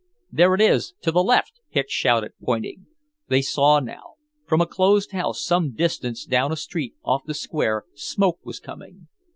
[0.31, 2.87] "There it is, to the left!" Hicks shouted, pointing.
[3.27, 4.15] They saw now.
[4.47, 9.09] From a closed house, some distance down a street off the square, smoke was coming.